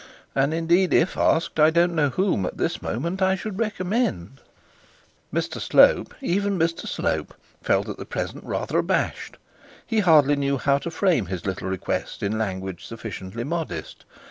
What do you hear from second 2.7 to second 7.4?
moment, I should recommend.' Mr Slope, even Mr Slope,